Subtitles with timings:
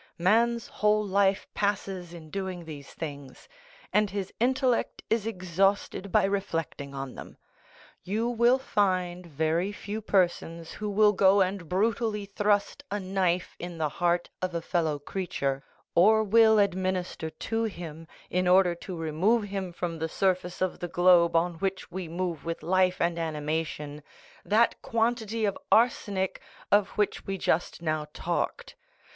[0.17, 3.47] Man's whole life passes in doing these things,
[3.93, 7.37] and his intellect is exhausted by reflecting on them.
[8.01, 13.77] You will find very few persons who will go and brutally thrust a knife in
[13.77, 15.61] the heart of a fellow creature,
[15.93, 20.87] or will administer to him, in order to remove him from the surface of the
[20.87, 24.01] globe on which we move with life and animation,
[24.43, 26.41] that quantity of arsenic
[26.71, 28.75] of which we just now talked.